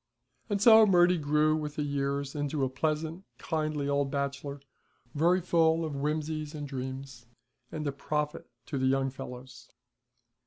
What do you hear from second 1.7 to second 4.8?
the years into a pleasant, kindly old bachelor,